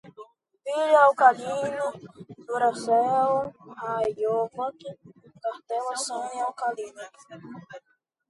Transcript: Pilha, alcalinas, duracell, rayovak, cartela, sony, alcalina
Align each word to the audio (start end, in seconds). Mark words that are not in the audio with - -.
Pilha, 0.63 0.99
alcalinas, 1.07 1.95
duracell, 2.47 3.35
rayovak, 3.83 4.77
cartela, 5.43 5.95
sony, 6.05 6.37
alcalina 6.47 7.05